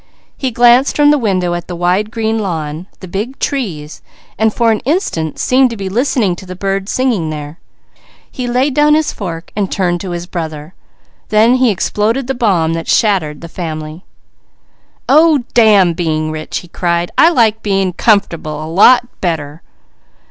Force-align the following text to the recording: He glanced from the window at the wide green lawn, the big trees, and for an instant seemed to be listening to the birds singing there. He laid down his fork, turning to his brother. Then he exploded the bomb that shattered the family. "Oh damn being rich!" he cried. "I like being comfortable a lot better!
He 0.35 0.49
glanced 0.49 0.95
from 0.95 1.11
the 1.11 1.19
window 1.19 1.53
at 1.53 1.67
the 1.67 1.75
wide 1.75 2.09
green 2.09 2.39
lawn, 2.39 2.87
the 3.01 3.07
big 3.07 3.37
trees, 3.37 4.01
and 4.35 4.51
for 4.51 4.71
an 4.71 4.79
instant 4.79 5.37
seemed 5.37 5.69
to 5.69 5.77
be 5.77 5.89
listening 5.89 6.35
to 6.37 6.45
the 6.47 6.55
birds 6.55 6.91
singing 6.91 7.29
there. 7.29 7.59
He 8.31 8.47
laid 8.47 8.73
down 8.73 8.95
his 8.95 9.13
fork, 9.13 9.51
turning 9.69 9.99
to 9.99 10.09
his 10.09 10.25
brother. 10.25 10.73
Then 11.29 11.57
he 11.57 11.69
exploded 11.69 12.25
the 12.25 12.33
bomb 12.33 12.73
that 12.73 12.87
shattered 12.87 13.41
the 13.41 13.47
family. 13.47 14.03
"Oh 15.07 15.43
damn 15.53 15.93
being 15.93 16.31
rich!" 16.31 16.57
he 16.61 16.67
cried. 16.67 17.11
"I 17.15 17.29
like 17.29 17.61
being 17.61 17.93
comfortable 17.93 18.63
a 18.63 18.65
lot 18.65 19.07
better! 19.21 19.61